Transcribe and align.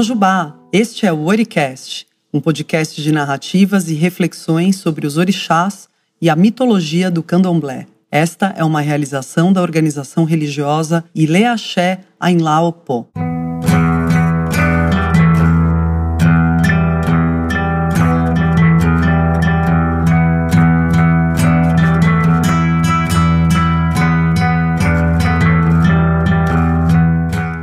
Mojubá, 0.00 0.56
este 0.72 1.04
é 1.04 1.12
o 1.12 1.26
Oricast, 1.26 2.06
um 2.32 2.40
podcast 2.40 3.02
de 3.02 3.12
narrativas 3.12 3.90
e 3.90 3.94
reflexões 3.94 4.76
sobre 4.76 5.06
os 5.06 5.18
orixás 5.18 5.90
e 6.22 6.30
a 6.30 6.34
mitologia 6.34 7.10
do 7.10 7.22
candomblé. 7.22 7.86
Esta 8.10 8.54
é 8.56 8.64
uma 8.64 8.80
realização 8.80 9.52
da 9.52 9.60
organização 9.60 10.24
religiosa 10.24 11.04
Ileaxé 11.14 12.00
Ainlaopó. 12.18 13.08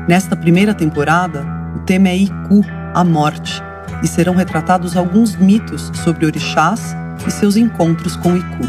Nesta 0.07 0.36
primeira 0.36 0.75
temporada, 0.75 1.57
tema 1.87 2.09
é 2.09 2.18
Iku, 2.18 2.65
a 2.93 3.01
morte, 3.01 3.64
e 4.04 4.07
serão 4.09 4.36
retratados 4.36 4.97
alguns 4.97 5.37
mitos 5.37 5.89
sobre 6.04 6.25
orixás 6.25 6.93
e 7.25 7.32
seus 7.32 7.55
encontros 7.55 8.18
com 8.18 8.36
Iku. 8.36 8.63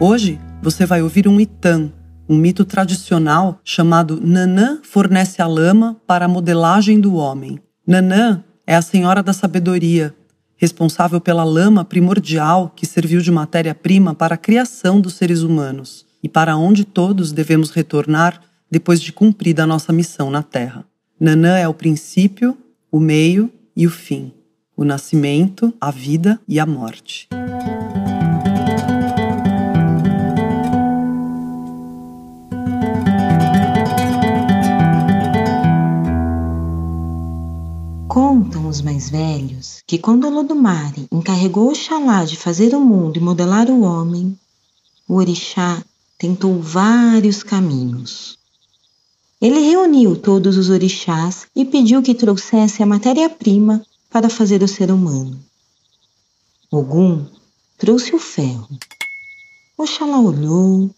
Hoje, 0.00 0.40
você 0.60 0.84
vai 0.84 1.02
ouvir 1.02 1.28
um 1.28 1.40
Itan, 1.40 1.92
um 2.28 2.36
mito 2.36 2.64
tradicional 2.64 3.60
chamado 3.64 4.20
Nanã 4.20 4.80
fornece 4.82 5.40
a 5.40 5.46
lama 5.46 6.00
para 6.04 6.24
a 6.24 6.28
modelagem 6.28 7.00
do 7.00 7.14
homem. 7.14 7.60
Nanã 7.86 8.42
é 8.66 8.74
a 8.74 8.82
senhora 8.82 9.22
da 9.22 9.32
sabedoria, 9.32 10.12
responsável 10.56 11.20
pela 11.20 11.44
lama 11.44 11.84
primordial 11.84 12.72
que 12.74 12.86
serviu 12.86 13.20
de 13.20 13.30
matéria-prima 13.30 14.16
para 14.16 14.34
a 14.34 14.38
criação 14.38 15.00
dos 15.00 15.14
seres 15.14 15.42
humanos 15.42 16.04
e 16.20 16.28
para 16.28 16.56
onde 16.56 16.84
todos 16.84 17.30
devemos 17.30 17.70
retornar 17.70 18.40
depois 18.68 19.00
de 19.00 19.12
cumprida 19.12 19.62
a 19.62 19.66
nossa 19.66 19.92
missão 19.92 20.28
na 20.28 20.42
Terra. 20.42 20.84
Nanã 21.22 21.58
é 21.58 21.68
o 21.68 21.74
princípio, 21.74 22.56
o 22.90 22.98
meio 22.98 23.52
e 23.76 23.86
o 23.86 23.90
fim, 23.90 24.32
o 24.74 24.86
nascimento, 24.86 25.70
a 25.78 25.90
vida 25.90 26.40
e 26.48 26.58
a 26.58 26.64
morte. 26.64 27.28
Contam 38.08 38.66
os 38.66 38.80
mais 38.80 39.10
velhos 39.10 39.82
que 39.86 39.98
quando 39.98 40.26
Olodumare 40.26 41.06
encarregou 41.12 41.68
Oxalá 41.68 42.24
de 42.24 42.38
fazer 42.38 42.74
o 42.74 42.80
mundo 42.80 43.18
e 43.18 43.20
modelar 43.20 43.68
o 43.68 43.82
homem, 43.82 44.34
o 45.06 45.16
orixá 45.16 45.84
tentou 46.18 46.58
vários 46.62 47.42
caminhos. 47.42 48.39
Ele 49.40 49.58
reuniu 49.58 50.16
todos 50.16 50.58
os 50.58 50.68
orixás 50.68 51.46
e 51.56 51.64
pediu 51.64 52.02
que 52.02 52.14
trouxesse 52.14 52.82
a 52.82 52.86
matéria-prima 52.86 53.82
para 54.10 54.28
fazer 54.28 54.62
o 54.62 54.68
ser 54.68 54.90
humano. 54.90 55.40
Ogum 56.70 57.24
trouxe 57.78 58.14
o 58.14 58.18
ferro. 58.18 58.68
Oxalá 59.78 60.20
olhou, 60.20 60.90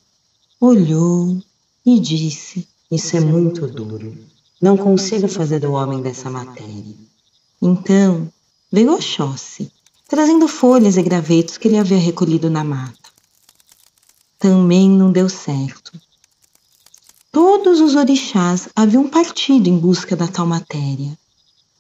olhou 0.60 1.40
e 1.86 2.00
disse: 2.00 2.66
Isso 2.90 3.16
é 3.16 3.20
muito 3.20 3.68
duro. 3.68 4.12
Não 4.60 4.76
consigo 4.76 5.28
fazer 5.28 5.64
o 5.64 5.72
homem 5.72 6.02
dessa 6.02 6.28
matéria. 6.28 6.96
Então 7.60 8.28
veio 8.72 8.92
Oxóssi, 8.92 9.70
trazendo 10.08 10.48
folhas 10.48 10.96
e 10.96 11.02
gravetos 11.02 11.58
que 11.58 11.68
ele 11.68 11.78
havia 11.78 11.98
recolhido 11.98 12.50
na 12.50 12.64
mata. 12.64 13.08
Também 14.36 14.90
não 14.90 15.12
deu 15.12 15.28
certo 15.28 15.92
Todos 17.33 17.80
os 17.80 17.94
orixás 17.94 18.69
haviam 18.77 19.08
partido 19.08 19.66
em 19.66 19.78
busca 19.78 20.14
da 20.14 20.28
tal 20.28 20.47
matéria. 20.47 21.19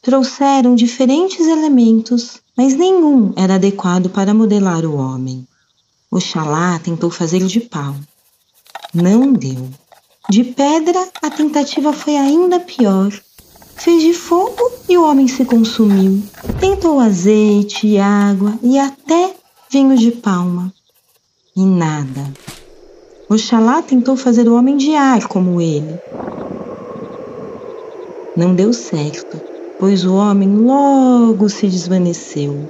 Trouxeram 0.00 0.74
diferentes 0.74 1.46
elementos, 1.46 2.40
mas 2.56 2.74
nenhum 2.74 3.34
era 3.36 3.56
adequado 3.56 4.08
para 4.08 4.32
modelar 4.32 4.86
o 4.86 4.96
homem. 4.96 5.46
Oxalá 6.10 6.78
tentou 6.78 7.10
fazer 7.10 7.44
de 7.44 7.60
pau. 7.60 7.94
Não 8.94 9.30
deu. 9.30 9.68
De 10.30 10.42
pedra, 10.42 11.06
a 11.20 11.28
tentativa 11.28 11.92
foi 11.92 12.16
ainda 12.16 12.58
pior. 12.58 13.12
Fez 13.76 14.02
de 14.02 14.14
fogo 14.14 14.72
e 14.88 14.96
o 14.96 15.04
homem 15.04 15.28
se 15.28 15.44
consumiu. 15.44 16.22
Tentou 16.60 16.98
azeite, 16.98 17.98
água 17.98 18.58
e 18.62 18.78
até 18.78 19.34
vinho 19.70 19.98
de 19.98 20.12
palma. 20.12 20.72
E 21.54 21.62
nada. 21.62 22.32
Oxalá 23.32 23.80
tentou 23.80 24.14
fazer 24.14 24.46
o 24.46 24.54
homem 24.54 24.76
de 24.76 24.94
ar 24.94 25.26
como 25.26 25.58
ele. 25.58 25.98
Não 28.36 28.54
deu 28.54 28.74
certo, 28.74 29.40
pois 29.78 30.04
o 30.04 30.16
homem 30.16 30.54
logo 30.54 31.48
se 31.48 31.66
desvaneceu. 31.66 32.68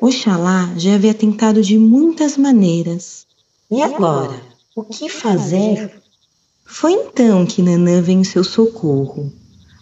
Oxalá 0.00 0.72
já 0.76 0.94
havia 0.94 1.12
tentado 1.12 1.60
de 1.60 1.76
muitas 1.76 2.36
maneiras. 2.36 3.26
E 3.68 3.82
agora? 3.82 4.40
O 4.76 4.84
que 4.84 5.08
fazer? 5.08 6.00
Foi 6.64 6.92
então 6.92 7.44
que 7.44 7.62
Nanã 7.62 8.00
veio 8.00 8.20
em 8.20 8.24
seu 8.24 8.44
socorro. 8.44 9.32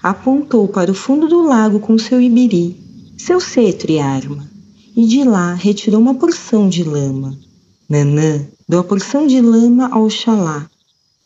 Apontou 0.02 0.66
para 0.68 0.90
o 0.90 0.94
fundo 0.94 1.28
do 1.28 1.42
lago 1.42 1.80
com 1.80 1.98
seu 1.98 2.18
ibiri, 2.18 2.80
seu 3.18 3.38
cetro 3.38 3.92
e 3.92 3.98
arma, 3.98 4.50
e 4.96 5.06
de 5.06 5.22
lá 5.22 5.52
retirou 5.52 6.00
uma 6.00 6.14
porção 6.14 6.66
de 6.66 6.82
lama. 6.82 7.38
Nanã 7.86 8.46
deu 8.68 8.80
a 8.80 8.84
porção 8.84 9.26
de 9.26 9.40
lama 9.40 9.88
ao 9.92 10.04
Oxalá, 10.04 10.68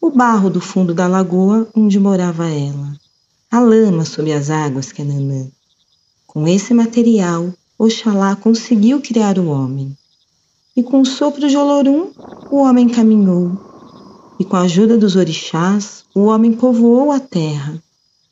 o 0.00 0.10
barro 0.10 0.50
do 0.50 0.60
fundo 0.60 0.92
da 0.92 1.06
lagoa 1.06 1.68
onde 1.74 1.98
morava 1.98 2.48
ela, 2.48 2.94
a 3.50 3.60
lama 3.60 4.04
sob 4.04 4.32
as 4.32 4.50
águas 4.50 4.92
que 4.92 5.02
é 5.02 5.04
Nanã. 5.04 5.46
Com 6.26 6.46
esse 6.46 6.74
material, 6.74 7.52
Oxalá 7.78 8.36
conseguiu 8.36 9.00
criar 9.00 9.38
o 9.38 9.48
homem. 9.48 9.96
E 10.76 10.82
com 10.82 11.00
o 11.00 11.06
sopro 11.06 11.48
de 11.48 11.56
Olorum, 11.56 12.10
o 12.50 12.58
homem 12.58 12.88
caminhou. 12.88 13.52
E 14.38 14.44
com 14.44 14.56
a 14.56 14.62
ajuda 14.62 14.96
dos 14.96 15.16
orixás, 15.16 16.04
o 16.14 16.24
homem 16.24 16.52
povoou 16.52 17.10
a 17.10 17.18
terra. 17.18 17.82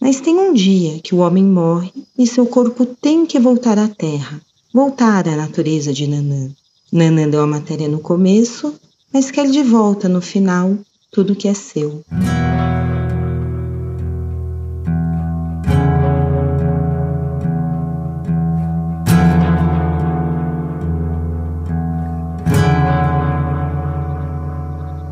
Mas 0.01 0.21
tem 0.21 0.39
um 0.39 0.53
dia 0.53 1.01
que 1.01 1.15
o 1.15 1.19
homem 1.19 1.43
morre 1.43 1.93
e 2.19 2.27
seu 2.27 2.47
corpo 2.47 2.85
tem 2.85 3.25
que 3.25 3.41
voltar 3.41 3.79
à 3.79 3.89
terra, 3.89 4.41
voltar 4.73 5.27
à 5.29 5.35
natureza 5.35 5.93
de 5.93 6.07
Nanã. 6.07 6.51
Nanã 6.93 7.29
deu 7.29 7.41
a 7.41 7.47
matéria 7.47 7.89
no 7.89 7.99
começo, 7.99 8.75
mas 9.13 9.31
quer 9.31 9.51
de 9.51 9.63
volta 9.63 10.09
no 10.09 10.21
final 10.21 10.77
tudo 11.11 11.35
que 11.35 11.49
é 11.49 11.55
seu. 11.55 12.03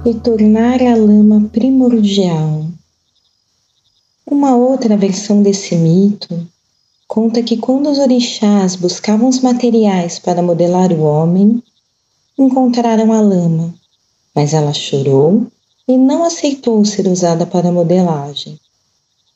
E 0.04 0.14
tornar 0.14 0.82
a 0.82 0.94
lama 0.94 1.48
primordial. 1.50 2.66
Uma 4.26 4.54
outra 4.54 4.96
versão 4.96 5.42
desse 5.42 5.74
mito 5.76 6.46
conta 7.08 7.42
que 7.42 7.56
quando 7.56 7.88
os 7.88 7.98
orixás 7.98 8.76
buscavam 8.76 9.28
os 9.28 9.40
materiais 9.40 10.18
para 10.18 10.42
modelar 10.42 10.92
o 10.92 11.00
homem, 11.00 11.62
encontraram 12.36 13.12
a 13.12 13.20
lama, 13.20 13.74
mas 14.34 14.52
ela 14.52 14.72
chorou 14.72 15.46
e 15.86 15.96
não 15.96 16.24
aceitou 16.24 16.84
ser 16.84 17.06
usada 17.06 17.46
para 17.46 17.70
modelagem. 17.70 18.58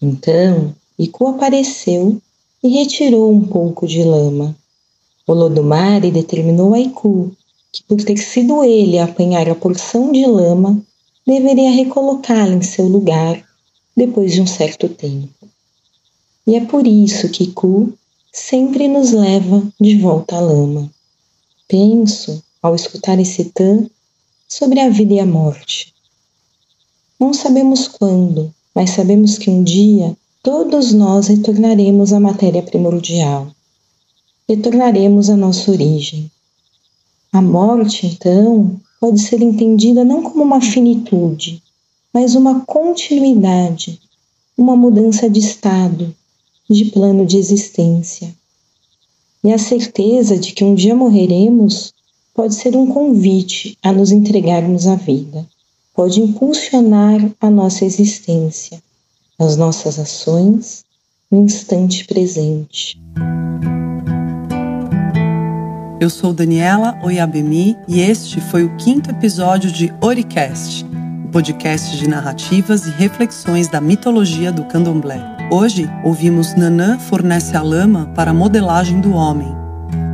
Então, 0.01 0.75
Iku 0.99 1.29
apareceu 1.29 2.21
e 2.63 2.69
retirou 2.69 3.33
um 3.33 3.45
pouco 3.45 3.87
de 3.87 4.03
lama. 4.03 4.57
Olodumare 5.27 6.11
determinou 6.11 6.75
a 6.75 6.81
Iku 6.81 7.31
que, 7.73 7.83
por 7.85 8.03
ter 8.03 8.17
sido 8.17 8.65
ele 8.65 8.99
a 8.99 9.05
apanhar 9.05 9.49
a 9.49 9.55
porção 9.55 10.11
de 10.11 10.27
lama, 10.27 10.83
deveria 11.27 11.71
recolocá-la 11.71 12.55
em 12.55 12.63
seu 12.63 12.87
lugar 12.87 13.45
depois 13.97 14.33
de 14.33 14.41
um 14.41 14.47
certo 14.47 14.89
tempo. 14.89 15.47
E 16.47 16.57
é 16.57 16.65
por 16.65 16.87
isso 16.87 17.29
que 17.29 17.45
Iku 17.45 17.93
sempre 18.33 18.89
nos 18.89 19.13
leva 19.13 19.63
de 19.81 19.99
volta 19.99 20.37
à 20.37 20.41
lama. 20.41 20.91
Penso 21.69 22.43
ao 22.63 22.75
escutar 22.75 23.19
esse 23.21 23.45
tan 23.47 23.87
sobre 24.49 24.81
a 24.81 24.89
vida 24.89 25.13
e 25.13 25.21
a 25.21 25.27
morte. 25.27 25.93
Não 27.21 27.35
sabemos 27.35 27.87
quando, 27.87 28.53
mas 28.75 28.91
sabemos 28.91 29.37
que 29.37 29.51
um 29.51 29.63
dia 29.63 30.17
todos 30.43 30.95
nós 30.95 31.27
retornaremos 31.27 32.13
à 32.15 32.19
matéria 32.19 32.63
primordial. 32.63 33.49
Retornaremos 34.49 35.29
à 35.29 35.37
nossa 35.37 35.71
origem. 35.71 36.31
A 37.31 37.43
morte, 37.43 38.07
então, 38.07 38.81
pode 38.99 39.21
ser 39.21 39.43
entendida 39.43 40.03
não 40.05 40.23
como 40.23 40.43
uma 40.43 40.63
finitude, 40.63 41.63
mas 42.15 42.35
uma 42.35 42.61
continuidade, 42.61 44.01
uma 44.57 44.75
mudança 44.75 45.29
de 45.29 45.41
estado, 45.41 46.15
de 46.71 46.87
plano 46.87 47.27
de 47.27 47.37
existência. 47.37 48.35
E 49.45 49.53
a 49.53 49.59
certeza 49.59 50.39
de 50.39 50.53
que 50.53 50.65
um 50.65 50.75
dia 50.75 50.95
morreremos 50.95 51.93
pode 52.39 52.55
ser 52.55 52.77
um 52.77 52.87
convite 52.87 53.77
a 53.83 53.93
nos 53.93 54.13
entregarmos 54.13 54.87
à 54.87 54.95
vida, 54.95 55.45
pode 55.93 56.21
impulsionar 56.21 57.21
a 57.41 57.51
nossa 57.51 57.85
existência, 57.85 58.81
as 59.37 59.57
nossas 59.57 59.99
ações 59.99 60.85
no 61.29 61.43
instante 61.43 62.05
presente. 62.05 62.97
Eu 66.01 66.09
sou 66.09 66.33
Daniela 66.33 66.97
Oyabemi 67.03 67.77
e 67.89 68.01
este 68.03 68.41
foi 68.41 68.63
o 68.63 68.77
quinto 68.77 69.11
episódio 69.11 69.73
de 69.73 69.93
Oricast, 70.01 70.87
o 71.25 71.33
podcast 71.33 71.97
de 71.97 72.07
narrativas 72.07 72.87
e 72.87 72.91
reflexões 72.91 73.67
da 73.67 73.81
mitologia 73.81 74.53
do 74.53 74.65
candomblé. 74.67 75.21
Hoje 75.51 75.91
ouvimos 76.05 76.55
Nanã 76.55 77.01
fornece 77.01 77.57
a 77.57 77.63
lama 77.63 78.13
para 78.15 78.31
a 78.31 78.35
modelagem 78.35 79.01
do 79.01 79.11
homem, 79.11 79.58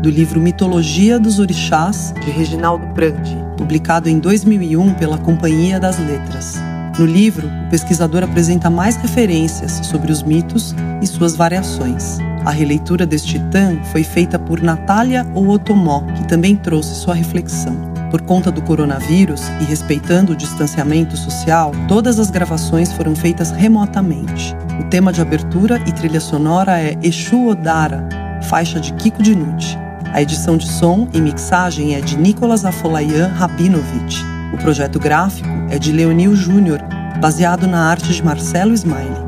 do 0.04 0.10
livro 0.10 0.38
Mitologia 0.38 1.18
dos 1.18 1.38
Orixás, 1.38 2.12
de 2.22 2.30
Reginaldo 2.30 2.86
Prandi, 2.88 3.34
publicado 3.56 4.06
em 4.06 4.18
2001 4.18 4.92
pela 4.92 5.16
Companhia 5.16 5.80
das 5.80 5.98
Letras. 5.98 6.60
No 6.98 7.06
livro, 7.06 7.48
o 7.48 7.70
pesquisador 7.70 8.22
apresenta 8.22 8.68
mais 8.68 8.96
referências 8.96 9.80
sobre 9.86 10.12
os 10.12 10.22
mitos 10.22 10.74
e 11.00 11.06
suas 11.06 11.34
variações. 11.34 12.18
A 12.44 12.50
releitura 12.50 13.06
deste 13.06 13.38
titã 13.38 13.78
foi 13.92 14.04
feita 14.04 14.38
por 14.38 14.60
Natália 14.60 15.26
Ootomó, 15.34 16.02
que 16.14 16.28
também 16.28 16.54
trouxe 16.54 16.94
sua 16.96 17.14
reflexão. 17.14 17.74
Por 18.10 18.20
conta 18.20 18.52
do 18.52 18.60
coronavírus 18.60 19.48
e 19.62 19.64
respeitando 19.64 20.34
o 20.34 20.36
distanciamento 20.36 21.16
social, 21.16 21.72
todas 21.88 22.18
as 22.18 22.30
gravações 22.30 22.92
foram 22.92 23.16
feitas 23.16 23.50
remotamente. 23.50 24.54
O 24.78 24.84
tema 24.84 25.10
de 25.10 25.22
abertura 25.22 25.82
e 25.86 25.92
trilha 25.92 26.20
sonora 26.20 26.78
é 26.78 26.94
Exu 27.02 27.46
Odara, 27.46 28.06
faixa 28.42 28.78
de 28.78 28.92
Kiko 28.92 29.22
Dinucci. 29.22 29.82
A 30.14 30.22
edição 30.22 30.56
de 30.56 30.70
som 30.70 31.08
e 31.12 31.20
mixagem 31.20 31.96
é 31.96 32.00
de 32.00 32.16
Nicolas 32.16 32.64
Afolayan 32.64 33.32
Rabinovich. 33.34 34.24
O 34.52 34.56
projeto 34.56 35.00
gráfico 35.00 35.48
é 35.68 35.76
de 35.76 35.90
Leonil 35.90 36.36
Júnior, 36.36 36.78
baseado 37.20 37.66
na 37.66 37.90
arte 37.90 38.12
de 38.12 38.24
Marcelo 38.24 38.72
Smiley. 38.72 39.24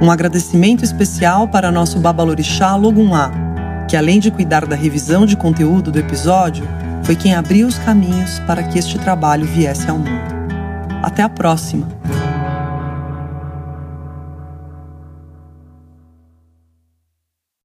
Um 0.00 0.08
agradecimento 0.08 0.84
especial 0.84 1.48
para 1.48 1.72
nosso 1.72 1.98
Babalorixá 1.98 2.76
Logumá, 2.76 3.32
que 3.88 3.96
além 3.96 4.20
de 4.20 4.30
cuidar 4.30 4.66
da 4.66 4.76
revisão 4.76 5.26
de 5.26 5.36
conteúdo 5.36 5.90
do 5.90 5.98
episódio, 5.98 6.64
foi 7.02 7.16
quem 7.16 7.34
abriu 7.34 7.66
os 7.66 7.78
caminhos 7.78 8.38
para 8.46 8.62
que 8.62 8.78
este 8.78 9.00
trabalho 9.00 9.44
viesse 9.48 9.90
ao 9.90 9.98
mundo. 9.98 10.30
Até 11.02 11.24
a 11.24 11.28
próxima! 11.28 11.99